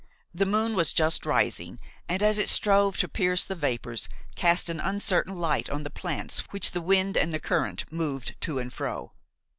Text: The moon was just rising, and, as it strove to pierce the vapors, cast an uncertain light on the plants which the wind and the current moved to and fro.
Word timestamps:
The 0.33 0.47
moon 0.47 0.73
was 0.75 0.91
just 0.91 1.27
rising, 1.27 1.79
and, 2.09 2.23
as 2.23 2.39
it 2.39 2.49
strove 2.49 2.97
to 2.97 3.07
pierce 3.07 3.43
the 3.43 3.53
vapors, 3.53 4.09
cast 4.33 4.67
an 4.67 4.79
uncertain 4.79 5.35
light 5.35 5.69
on 5.69 5.83
the 5.83 5.91
plants 5.91 6.39
which 6.49 6.71
the 6.71 6.81
wind 6.81 7.15
and 7.15 7.31
the 7.31 7.39
current 7.39 7.85
moved 7.91 8.35
to 8.41 8.57
and 8.57 8.73
fro. 8.73 9.11